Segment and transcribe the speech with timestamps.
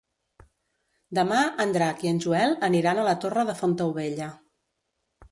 [1.17, 4.31] Demà en Drac i en Joel aniran a la Torre de Fontaubella.